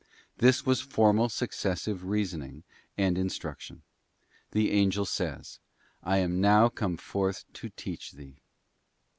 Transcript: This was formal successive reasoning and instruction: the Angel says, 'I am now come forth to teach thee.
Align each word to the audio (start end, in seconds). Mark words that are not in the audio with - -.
This 0.39 0.65
was 0.65 0.81
formal 0.81 1.29
successive 1.29 2.03
reasoning 2.05 2.63
and 2.97 3.19
instruction: 3.19 3.83
the 4.49 4.71
Angel 4.71 5.05
says, 5.05 5.59
'I 6.01 6.17
am 6.17 6.41
now 6.41 6.69
come 6.69 6.97
forth 6.97 7.45
to 7.53 7.69
teach 7.69 8.11
thee. 8.13 8.37